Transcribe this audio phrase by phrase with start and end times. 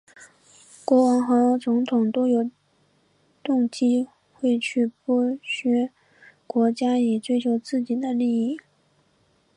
[0.83, 2.49] 国王和总统都有
[3.43, 5.91] 动机会去剥削
[6.47, 8.59] 国家以追求自己的利益。